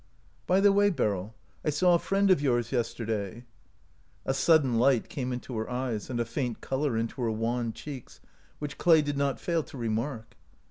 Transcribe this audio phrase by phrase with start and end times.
[0.47, 3.45] "By the way, Beryl, I saw a friend of yours yesterday."
[4.25, 8.19] A sudden light came into her eyes and a faint color into her wan cheeks,
[8.57, 10.35] which Clay did not fail to remark.